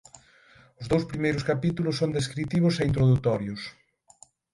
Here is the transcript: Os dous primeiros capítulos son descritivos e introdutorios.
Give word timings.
Os 0.81 0.85
dous 0.91 1.05
primeiros 1.11 1.47
capítulos 1.51 1.95
son 2.01 2.15
descritivos 2.17 2.75
e 2.77 2.87
introdutorios. 2.89 3.61